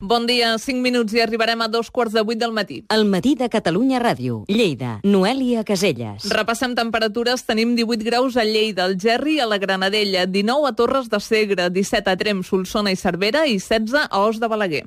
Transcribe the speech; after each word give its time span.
Bon 0.00 0.28
dia, 0.28 0.52
5 0.56 0.78
minuts 0.78 1.10
i 1.16 1.18
arribarem 1.18 1.58
a 1.58 1.66
dos 1.66 1.88
quarts 1.90 2.14
de 2.14 2.22
vuit 2.22 2.38
del 2.38 2.52
matí. 2.54 2.84
El 2.94 3.02
matí 3.10 3.32
de 3.34 3.48
Catalunya 3.50 3.98
Ràdio. 3.98 4.44
Lleida. 4.46 5.00
Noèlia 5.02 5.64
Caselles. 5.66 6.28
Repassem 6.30 6.76
temperatures. 6.78 7.42
Tenim 7.42 7.74
18 7.74 8.06
graus 8.06 8.36
a 8.38 8.44
Lleida, 8.46 8.84
al 8.84 8.94
Gerri, 8.94 9.40
a 9.40 9.50
la 9.50 9.58
Granadella, 9.58 10.26
19 10.30 10.70
a 10.70 10.72
Torres 10.78 11.10
de 11.10 11.18
Segre, 11.18 11.66
17 11.68 12.14
a 12.14 12.16
Trem, 12.16 12.44
Solsona 12.46 12.94
i 12.94 12.96
Cervera 12.96 13.48
i 13.50 13.58
16 13.58 14.06
a 14.06 14.22
Os 14.22 14.38
de 14.38 14.46
Balaguer. 14.46 14.84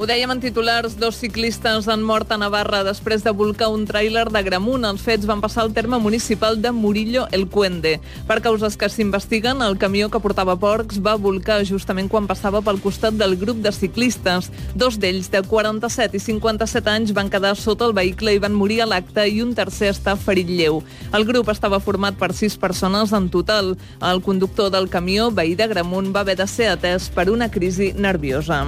Ho 0.00 0.06
dèiem 0.08 0.30
en 0.32 0.38
titulars, 0.40 0.94
dos 0.96 1.18
ciclistes 1.20 1.84
han 1.92 2.00
mort 2.00 2.30
a 2.32 2.38
Navarra 2.40 2.78
després 2.86 3.20
de 3.20 3.34
volcar 3.36 3.66
un 3.68 3.82
tràiler 3.84 4.22
de 4.32 4.40
Gramunt. 4.46 4.86
Els 4.88 5.02
fets 5.04 5.26
van 5.28 5.42
passar 5.44 5.60
al 5.60 5.74
terme 5.76 5.98
municipal 6.00 6.56
de 6.56 6.70
Murillo 6.72 7.26
el 7.36 7.44
Cuende. 7.52 7.98
Per 8.24 8.38
causes 8.40 8.78
que 8.80 8.88
s'investiguen, 8.88 9.60
el 9.60 9.76
camió 9.76 10.08
que 10.08 10.22
portava 10.24 10.54
porcs 10.56 11.02
va 11.04 11.18
volcar 11.20 11.58
justament 11.68 12.08
quan 12.08 12.24
passava 12.30 12.62
pel 12.64 12.80
costat 12.80 13.18
del 13.20 13.36
grup 13.36 13.60
de 13.60 13.74
ciclistes. 13.76 14.48
Dos 14.72 14.96
d'ells, 14.96 15.28
de 15.34 15.44
47 15.44 16.16
i 16.16 16.24
57 16.30 16.88
anys, 16.88 17.12
van 17.12 17.28
quedar 17.28 17.52
sota 17.60 17.84
el 17.84 17.92
vehicle 17.92 18.32
i 18.32 18.40
van 18.40 18.56
morir 18.56 18.80
a 18.80 18.88
l'acte 18.88 19.28
i 19.28 19.44
un 19.44 19.52
tercer 19.52 19.92
està 19.92 20.16
ferit 20.16 20.48
lleu. 20.48 20.80
El 21.12 21.28
grup 21.28 21.52
estava 21.52 21.76
format 21.76 22.16
per 22.16 22.32
sis 22.32 22.56
persones 22.56 23.12
en 23.12 23.28
total. 23.28 23.74
El 24.00 24.24
conductor 24.24 24.72
del 24.72 24.88
camió, 24.88 25.28
veí 25.28 25.52
de 25.60 25.68
Gramunt, 25.68 26.08
va 26.16 26.24
haver 26.24 26.40
de 26.40 26.48
ser 26.48 26.72
atès 26.72 27.12
per 27.12 27.28
una 27.28 27.52
crisi 27.52 27.92
nerviosa. 27.92 28.64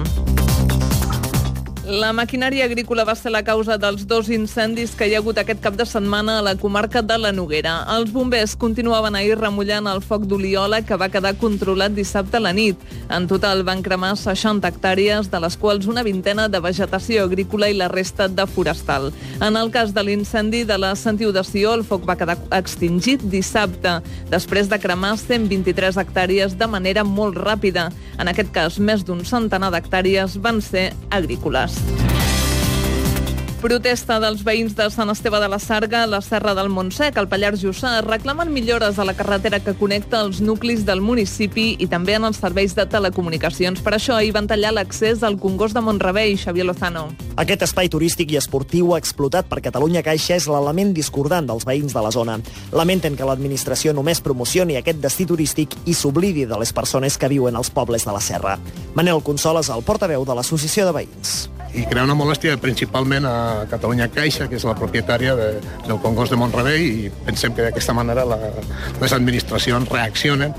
La 1.83 2.13
maquinària 2.15 2.63
agrícola 2.63 3.03
va 3.03 3.11
ser 3.11 3.33
la 3.33 3.41
causa 3.43 3.75
dels 3.75 4.05
dos 4.07 4.29
incendis 4.31 4.93
que 4.95 5.03
hi 5.03 5.15
ha 5.15 5.19
hagut 5.19 5.35
aquest 5.41 5.59
cap 5.59 5.75
de 5.75 5.83
setmana 5.83 6.37
a 6.39 6.43
la 6.45 6.53
comarca 6.55 7.01
de 7.03 7.17
la 7.19 7.33
Noguera. 7.35 7.73
Els 7.97 8.13
bombers 8.15 8.53
continuaven 8.55 9.17
ahir 9.19 9.35
remullant 9.35 9.89
el 9.91 9.99
foc 9.99 10.23
d'oliola 10.23 10.79
que 10.87 10.95
va 10.95 11.09
quedar 11.11 11.33
controlat 11.41 11.91
dissabte 11.91 12.39
a 12.39 12.43
la 12.45 12.53
nit. 12.55 12.79
En 13.11 13.27
total 13.27 13.65
van 13.67 13.83
cremar 13.83 14.13
60 14.15 14.71
hectàrees, 14.71 15.27
de 15.27 15.41
les 15.43 15.57
quals 15.59 15.89
una 15.91 16.05
vintena 16.07 16.47
de 16.47 16.61
vegetació 16.63 17.25
agrícola 17.27 17.67
i 17.67 17.75
la 17.75 17.91
resta 17.91 18.29
de 18.31 18.47
forestal. 18.47 19.11
En 19.43 19.59
el 19.59 19.67
cas 19.75 19.91
de 19.91 20.05
l'incendi 20.07 20.63
de 20.63 20.79
la 20.79 20.93
Sentiu 20.95 21.35
de 21.35 21.43
Sió, 21.43 21.75
el 21.75 21.83
foc 21.83 22.07
va 22.07 22.15
quedar 22.15 22.37
extingit 22.61 23.27
dissabte, 23.27 23.97
després 24.31 24.71
de 24.71 24.79
cremar 24.79 25.17
123 25.19 25.99
hectàrees 25.99 26.55
de 26.55 26.71
manera 26.79 27.03
molt 27.03 27.35
ràpida. 27.35 27.89
En 28.15 28.31
aquest 28.31 28.55
cas, 28.55 28.79
més 28.79 29.03
d'un 29.03 29.27
centenar 29.27 29.73
d'hectàrees 29.75 30.39
van 30.39 30.63
ser 30.63 30.93
agrícoles. 31.11 31.72
Protesta 33.63 34.17
dels 34.19 34.41
veïns 34.43 34.73
de 34.75 34.89
Sant 34.91 35.07
Esteve 35.07 35.39
de 35.39 35.47
la 35.47 35.55
Sarga 35.55 36.01
a 36.03 36.07
la 36.11 36.17
Serra 36.19 36.51
del 36.51 36.67
Montsec, 36.67 37.15
al 37.15 37.29
Pallars 37.31 37.61
Jussà, 37.63 37.93
reclamen 38.03 38.49
millores 38.51 38.97
a 38.99 39.05
la 39.07 39.13
carretera 39.15 39.61
que 39.63 39.71
connecta 39.79 40.19
els 40.19 40.41
nuclis 40.43 40.83
del 40.83 40.99
municipi 40.99 41.77
i 41.79 41.87
també 41.87 42.17
en 42.17 42.27
els 42.27 42.41
serveis 42.43 42.75
de 42.75 42.83
telecomunicacions. 42.91 43.79
Per 43.79 43.93
això 43.95 44.17
hi 44.19 44.33
van 44.35 44.49
tallar 44.51 44.73
l'accés 44.75 45.23
al 45.23 45.39
Congost 45.39 45.79
de 45.79 45.85
Montrevell, 45.85 46.35
Xavier 46.35 46.67
Lozano. 46.67 47.05
Aquest 47.39 47.63
espai 47.69 47.87
turístic 47.87 48.35
i 48.35 48.41
esportiu 48.41 48.97
explotat 48.97 49.47
per 49.47 49.63
Catalunya 49.63 50.03
Caixa 50.03 50.35
és 50.35 50.49
l'element 50.51 50.91
discordant 50.91 51.47
dels 51.47 51.63
veïns 51.63 51.95
de 51.95 52.03
la 52.03 52.11
zona. 52.11 52.41
Lamenten 52.75 53.15
que 53.15 53.31
l'administració 53.31 53.95
només 53.95 54.19
promocioni 54.19 54.75
aquest 54.75 54.99
destí 54.99 55.23
turístic 55.23 55.79
i 55.87 55.95
s'oblidi 55.95 56.43
de 56.51 56.59
les 56.59 56.75
persones 56.75 57.15
que 57.15 57.31
viuen 57.31 57.55
als 57.55 57.71
pobles 57.71 58.03
de 58.03 58.11
la 58.11 58.19
Serra. 58.19 58.59
Manel 58.91 59.23
Consol 59.23 59.63
és 59.63 59.71
el 59.71 59.87
portaveu 59.87 60.27
de 60.27 60.35
l'Associació 60.35 60.91
de 60.91 60.99
Veïns 60.99 61.52
i 61.73 61.85
crea 61.89 62.05
una 62.05 62.17
molèstia 62.17 62.57
principalment 62.61 63.25
a 63.25 63.35
Catalunya 63.71 64.09
Caixa, 64.13 64.47
que 64.49 64.59
és 64.59 64.65
la 64.67 64.75
propietària 64.77 65.33
de, 65.37 65.49
del 65.87 65.99
Congost 66.03 66.33
de 66.33 66.37
Montrebell, 66.37 66.83
i 66.83 67.09
pensem 67.25 67.55
que 67.55 67.65
d'aquesta 67.65 67.95
manera 67.97 68.25
la, 68.27 68.37
les 69.01 69.15
administracions 69.15 69.89
reaccionen 69.89 70.53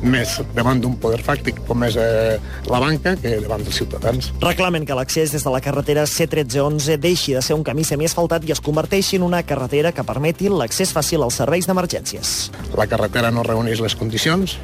més 0.00 0.38
davant 0.56 0.80
d'un 0.80 0.94
poder 1.00 1.20
fàctic 1.24 1.60
com 1.68 1.84
és 1.84 1.96
eh, 2.00 2.38
la 2.70 2.80
banca 2.80 3.14
que 3.20 3.34
davant 3.42 3.64
dels 3.64 3.80
ciutadans. 3.82 4.30
Reclamen 4.40 4.86
que 4.88 4.96
l'accés 4.96 5.34
des 5.34 5.44
de 5.44 5.52
la 5.52 5.60
carretera 5.64 6.06
C1311 6.08 6.96
deixi 7.00 7.36
de 7.36 7.42
ser 7.44 7.56
un 7.58 7.64
camí 7.66 7.84
semiasfaltat 7.84 8.46
i 8.48 8.54
es 8.54 8.62
converteixi 8.64 9.20
en 9.20 9.26
una 9.28 9.42
carretera 9.46 9.92
que 9.92 10.06
permeti 10.06 10.48
l'accés 10.52 10.94
fàcil 10.96 11.24
als 11.26 11.40
serveis 11.42 11.68
d'emergències. 11.68 12.50
La 12.78 12.88
carretera 12.88 13.32
no 13.34 13.44
reuneix 13.46 13.82
les 13.84 13.96
condicions 13.98 14.56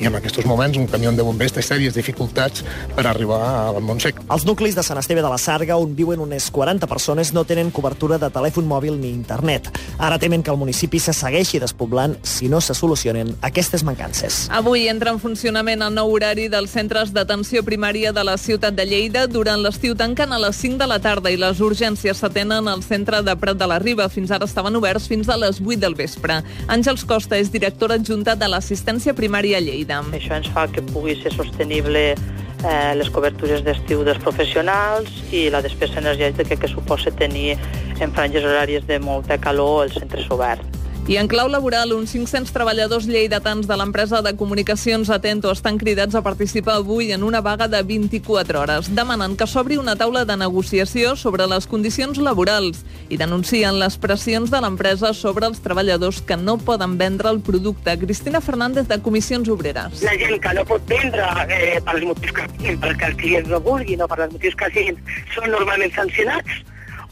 i 0.00 0.06
en 0.08 0.14
aquests 0.18 0.44
moments 0.46 0.76
un 0.76 0.86
camió 0.90 1.12
de 1.12 1.24
bombers 1.24 1.54
té 1.56 1.62
sèries 1.64 1.94
dificultats 1.96 2.64
per 2.94 3.06
arribar 3.06 3.40
al 3.70 3.80
Montsec. 3.84 4.18
Els 4.32 4.44
nuclis 4.48 4.76
de 4.76 4.84
Sant 4.84 4.98
Esteve 5.00 5.22
de 5.24 5.30
la 5.30 5.38
Sarga, 5.38 5.78
on 5.80 5.94
viuen 5.96 6.20
unes 6.20 6.50
40 6.52 6.86
persones, 6.90 7.32
no 7.32 7.44
tenen 7.48 7.70
cobertura 7.70 8.18
de 8.18 8.30
telèfon 8.32 8.66
mòbil 8.68 8.98
ni 9.00 9.10
internet. 9.10 9.70
Ara 9.98 10.18
temen 10.18 10.42
que 10.42 10.52
el 10.52 10.60
municipi 10.60 11.00
se 11.00 11.14
segueixi 11.16 11.60
despoblant 11.62 12.16
si 12.26 12.50
no 12.52 12.60
se 12.60 12.74
solucionen 12.74 13.34
aquestes 13.46 13.84
mancances. 13.84 14.46
Avui 14.50 14.88
entra 14.88 15.14
en 15.14 15.20
funcionament 15.22 15.84
el 15.86 15.94
nou 15.94 16.12
horari 16.12 16.48
dels 16.52 16.74
centres 16.74 17.12
d'atenció 17.16 17.64
primària 17.64 18.12
de 18.12 18.24
la 18.26 18.36
ciutat 18.36 18.76
de 18.76 18.86
Lleida. 18.86 19.26
Durant 19.26 19.62
l'estiu 19.64 19.96
tanquen 19.96 20.32
a 20.32 20.40
les 20.42 20.60
5 20.60 20.80
de 20.82 20.90
la 20.90 21.00
tarda 21.00 21.32
i 21.32 21.40
les 21.40 21.60
urgències 21.64 22.20
s'atenen 22.20 22.68
al 22.68 22.84
centre 22.84 23.22
de 23.22 23.36
Prat 23.40 23.56
de 23.56 23.70
la 23.70 23.78
Riba. 23.80 24.10
Fins 24.12 24.30
ara 24.30 24.48
estaven 24.48 24.76
oberts 24.76 25.08
fins 25.08 25.28
a 25.28 25.38
les 25.40 25.60
8 25.62 25.80
del 25.80 25.96
vespre. 25.96 26.42
Àngels 26.68 27.06
Costa 27.08 27.38
és 27.40 27.52
directora 27.52 27.96
adjunta 27.96 28.36
de 28.36 28.48
l'assistència 28.50 29.14
primària 29.16 29.58
a 29.58 29.64
Lleida. 29.64 29.85
Això 29.88 30.34
ens 30.36 30.48
fa 30.50 30.66
que 30.66 30.82
pugui 30.82 31.14
ser 31.20 31.32
sostenible 31.34 32.14
eh, 32.14 32.94
les 32.98 33.10
cobertures 33.10 33.62
d'estiu 33.62 34.02
dels 34.04 34.18
professionals 34.18 35.10
i 35.30 35.48
la 35.50 35.62
despesa 35.62 36.00
energètica 36.02 36.56
que 36.56 36.68
suposa 36.68 37.12
tenir 37.14 37.56
en 38.00 38.12
franges 38.12 38.44
horàries 38.44 38.86
de 38.86 38.98
molta 38.98 39.38
calor 39.38 39.86
els 39.86 39.94
centres 39.94 40.26
oberts. 40.30 40.75
I 41.08 41.18
en 41.18 41.28
clau 41.30 41.46
laboral, 41.46 41.92
uns 41.94 42.10
500 42.10 42.50
treballadors 42.50 43.04
lleidatans 43.06 43.68
de 43.70 43.76
l'empresa 43.78 44.24
de 44.26 44.32
comunicacions 44.34 45.06
Atento 45.14 45.52
estan 45.54 45.78
cridats 45.78 46.18
a 46.18 46.22
participar 46.26 46.80
avui 46.80 47.12
en 47.14 47.22
una 47.22 47.38
vaga 47.40 47.68
de 47.70 47.78
24 47.86 48.58
hores. 48.58 48.88
Demanen 48.90 49.36
que 49.38 49.46
s'obri 49.46 49.78
una 49.78 49.94
taula 49.94 50.24
de 50.26 50.34
negociació 50.34 51.14
sobre 51.14 51.46
les 51.46 51.70
condicions 51.70 52.18
laborals 52.18 52.82
i 53.06 53.20
denuncien 53.22 53.78
les 53.78 54.00
pressions 54.02 54.50
de 54.50 54.58
l'empresa 54.58 55.14
sobre 55.14 55.46
els 55.46 55.62
treballadors 55.62 56.24
que 56.26 56.34
no 56.34 56.58
poden 56.58 56.98
vendre 56.98 57.30
el 57.30 57.38
producte. 57.38 57.94
Cristina 58.02 58.42
Fernández, 58.42 58.90
de 58.90 58.98
Comissions 58.98 59.48
Obreres. 59.48 60.02
La 60.02 60.18
gent 60.18 60.42
que 60.42 60.58
no 60.58 60.66
pot 60.66 60.90
vendre 60.90 61.22
eh, 61.46 61.78
per 61.86 62.00
els 62.00 62.10
motius 62.10 62.34
que, 62.34 62.78
perquè 62.82 63.12
els 63.12 63.20
clients 63.22 63.54
no 63.54 63.62
vulguin 63.62 64.02
o 64.02 64.10
per 64.10 64.24
els 64.24 64.34
motius 64.34 64.58
que 64.58 64.74
siguin 64.74 64.98
són 65.36 65.54
normalment 65.54 65.94
sancionats 65.94 66.64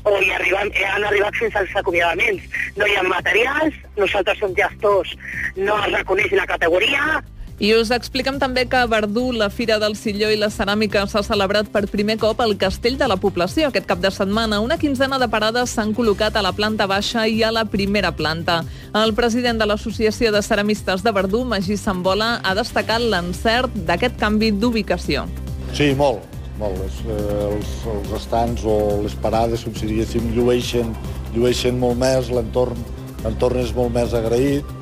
o 0.04 0.16
hi 0.20 0.31
arribem, 0.37 0.70
eh, 0.72 0.87
han 0.87 1.04
arribat 1.04 1.37
fins 1.41 1.56
als 1.56 1.75
acomiadaments. 1.76 2.48
No 2.76 2.87
hi 2.87 2.97
ha 2.97 3.04
materials, 3.09 3.76
nosaltres 3.97 4.38
som 4.38 4.54
gestors, 4.56 5.15
no 5.56 5.78
es 5.84 5.92
reconeix 5.98 6.32
la 6.32 6.47
categoria, 6.47 7.22
i 7.62 7.70
us 7.78 7.92
expliquem 7.94 8.41
també 8.43 8.64
que 8.66 8.81
a 8.81 8.87
Verdú, 8.91 9.28
la 9.32 9.47
Fira 9.47 9.76
del 9.78 9.94
Silló 9.94 10.26
i 10.32 10.38
la 10.38 10.48
Ceràmica 10.50 11.04
s'ha 11.06 11.22
celebrat 11.22 11.69
per 11.70 11.84
primer 11.91 12.16
cop 12.19 12.43
al 12.43 12.56
Castell 12.59 12.98
de 12.98 13.06
la 13.06 13.16
Població. 13.22 13.69
Aquest 13.70 13.87
cap 13.87 14.03
de 14.03 14.10
setmana, 14.10 14.59
una 14.64 14.78
quinzena 14.81 15.20
de 15.22 15.31
parades 15.31 15.76
s'han 15.76 15.94
col·locat 15.94 16.34
a 16.34 16.43
la 16.43 16.53
planta 16.53 16.88
baixa 16.91 17.28
i 17.31 17.44
a 17.47 17.53
la 17.54 17.64
primera 17.70 18.10
planta. 18.10 18.64
El 19.04 19.14
president 19.14 19.62
de 19.62 19.70
l'Associació 19.70 20.34
de 20.34 20.43
Ceramistes 20.43 21.06
de 21.06 21.14
Verdú, 21.14 21.44
Magí 21.47 21.78
Sambola, 21.78 22.41
ha 22.43 22.59
destacat 22.59 23.00
l'encert 23.00 23.82
d'aquest 23.87 24.19
canvi 24.19 24.50
d'ubicació. 24.50 25.28
Sí, 25.75 25.93
molt 25.94 26.34
molt, 26.59 26.81
els, 26.87 26.98
eh, 27.06 27.38
els, 27.50 27.76
els 27.94 28.16
estants 28.19 28.65
o 28.65 28.78
les 29.04 29.15
parades, 29.22 29.65
com 29.66 29.75
si 29.76 29.91
diguéssim, 29.91 30.32
llueixen, 30.37 30.92
llueixen 31.34 31.78
molt 31.81 31.98
més, 32.00 32.31
l'entorn 32.34 32.78
l'entorn 33.25 33.60
és 33.62 33.72
molt 33.75 33.94
més 33.94 34.15
agraït. 34.16 34.72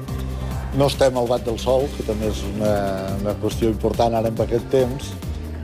No 0.78 0.88
estem 0.88 1.16
al 1.20 1.28
bat 1.28 1.44
del 1.46 1.58
sol, 1.60 1.86
que 1.96 2.06
també 2.06 2.30
és 2.32 2.40
una, 2.54 2.72
una 3.20 3.36
qüestió 3.42 3.70
important 3.70 4.16
ara 4.18 4.32
en 4.32 4.40
aquest 4.46 4.68
temps. 4.72 5.12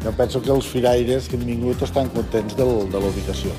Jo 0.04 0.14
penso 0.14 0.42
que 0.44 0.52
els 0.54 0.68
firaires 0.68 1.26
que 1.28 1.40
han 1.40 1.46
vingut 1.48 1.82
estan 1.82 2.10
contents 2.14 2.54
del, 2.58 2.74
de 2.92 3.02
la 3.02 3.10
ubicació. 3.10 3.54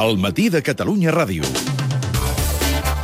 El 0.00 0.16
matí 0.20 0.48
de 0.52 0.64
Catalunya 0.64 1.14
Ràdio. 1.14 1.79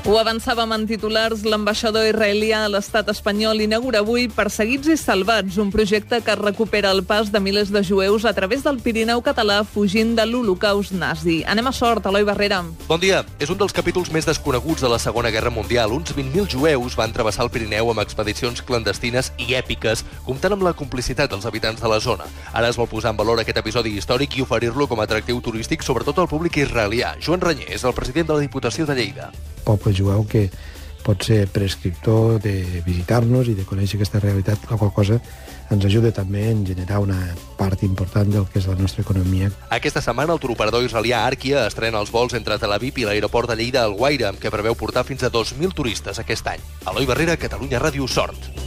Ho 0.07 0.21
avançàvem 0.21 0.71
en 0.71 0.85
titulars, 0.87 1.41
l'ambaixador 1.43 2.05
israelià 2.07 2.61
a 2.63 2.69
l'estat 2.71 3.09
espanyol 3.11 3.59
inaugura 3.65 4.05
avui 4.05 4.29
Perseguits 4.31 4.87
i 4.87 4.95
Salvats, 5.01 5.57
un 5.59 5.73
projecte 5.75 6.21
que 6.23 6.37
recupera 6.39 6.93
el 6.95 7.03
pas 7.03 7.33
de 7.35 7.41
milers 7.43 7.73
de 7.75 7.83
jueus 7.83 8.23
a 8.23 8.31
través 8.37 8.63
del 8.63 8.79
Pirineu 8.85 9.19
català 9.27 9.57
fugint 9.67 10.13
de 10.15 10.23
l'Holocaust 10.31 10.95
nazi. 10.95 11.41
Anem 11.43 11.67
a 11.67 11.73
sort, 11.75 12.07
Eloi 12.07 12.23
Barrera. 12.23 12.61
Bon 12.87 13.03
dia. 13.03 13.25
És 13.43 13.51
un 13.51 13.59
dels 13.59 13.75
capítols 13.75 14.13
més 14.15 14.31
desconeguts 14.31 14.87
de 14.87 14.93
la 14.93 15.01
Segona 15.03 15.33
Guerra 15.35 15.51
Mundial. 15.51 15.91
Uns 15.91 16.15
20.000 16.15 16.55
jueus 16.55 16.95
van 16.95 17.11
travessar 17.11 17.49
el 17.49 17.51
Pirineu 17.51 17.91
amb 17.91 18.05
expedicions 18.07 18.63
clandestines 18.63 19.33
i 19.43 19.59
èpiques, 19.59 20.07
comptant 20.23 20.55
amb 20.55 20.69
la 20.69 20.77
complicitat 20.79 21.35
dels 21.35 21.51
habitants 21.51 21.83
de 21.83 21.91
la 21.91 21.99
zona. 21.99 22.31
Ara 22.55 22.71
es 22.71 22.79
vol 22.79 22.87
posar 22.87 23.11
en 23.11 23.19
valor 23.19 23.43
aquest 23.43 23.59
episodi 23.59 23.99
històric 23.99 24.39
i 24.39 24.47
oferir-lo 24.47 24.87
com 24.87 25.03
a 25.03 25.11
atractiu 25.11 25.43
turístic, 25.43 25.83
sobretot 25.83 26.23
al 26.23 26.31
públic 26.31 26.63
israelià. 26.63 27.17
Joan 27.19 27.43
Renyer 27.43 27.73
és 27.75 27.83
el 27.83 27.99
president 27.99 28.31
de 28.31 28.39
la 28.39 28.47
Diputació 28.47 28.87
de 28.87 29.01
Lleida 29.03 29.33
poble 29.67 29.95
jueu 29.97 30.25
que 30.31 30.47
pot 31.07 31.23
ser 31.23 31.45
prescriptor 31.55 32.41
de 32.43 32.83
visitar-nos 32.87 33.47
i 33.47 33.55
de 33.55 33.67
conèixer 33.67 34.01
aquesta 34.01 34.23
realitat, 34.23 34.65
la 34.71 34.79
qual 34.81 34.91
cosa 34.95 35.21
ens 35.71 35.87
ajuda 35.87 36.13
també 36.15 36.49
en 36.51 36.65
generar 36.67 37.01
una 37.03 37.19
part 37.59 37.83
important 37.87 38.31
del 38.31 38.47
que 38.51 38.59
és 38.59 38.67
la 38.71 38.77
nostra 38.79 39.05
economia. 39.07 39.51
Aquesta 39.75 40.03
setmana 40.03 40.35
el 40.35 40.43
turoperador 40.43 40.87
israelià 40.87 41.25
Arkia 41.27 41.67
estrena 41.71 42.03
els 42.03 42.11
vols 42.15 42.35
entre 42.39 42.59
Tel 42.59 42.75
Aviv 42.75 42.99
i 43.03 43.07
l'aeroport 43.07 43.51
de 43.51 43.59
Lleida 43.59 43.85
al 43.87 43.95
Guaire, 43.99 44.31
amb 44.33 44.43
què 44.43 44.51
preveu 44.55 44.79
portar 44.79 45.07
fins 45.07 45.27
a 45.27 45.31
2.000 45.31 45.75
turistes 45.75 46.23
aquest 46.23 46.55
any. 46.55 46.71
Eloi 46.87 47.07
Barrera, 47.07 47.39
Catalunya 47.39 47.83
Ràdio, 47.83 48.11
Sort. 48.11 48.66